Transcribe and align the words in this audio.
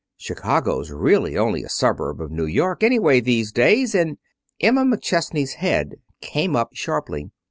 "Chicago's 0.17 0.89
really 0.89 1.37
only 1.37 1.61
a 1.63 1.69
suburb 1.69 2.21
of 2.21 2.31
New 2.31 2.47
York, 2.47 2.81
anyway, 2.81 3.19
these 3.19 3.51
days, 3.51 3.93
and" 3.93 4.17
Emma 4.59 4.83
McChesney's 4.83 5.53
head 5.61 5.93
came 6.21 6.55
up 6.55 6.69
sharply. 6.73 7.29